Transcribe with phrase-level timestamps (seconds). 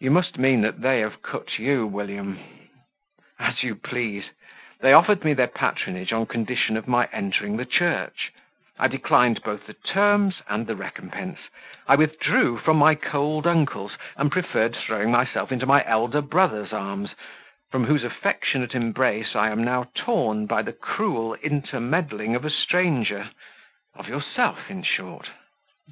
[0.00, 2.40] "You must mean they have cut you, William."
[3.38, 4.30] "As you please.
[4.80, 8.32] They offered me their patronage on condition of my entering the Church;
[8.80, 11.38] I declined both the terms and the recompence;
[11.86, 17.14] I withdrew from my cold uncles, and preferred throwing myself into my elder brother's arms,
[17.70, 23.30] from whose affectionate embrace I am now torn by the cruel intermeddling of a stranger
[23.94, 25.30] of yourself, in short."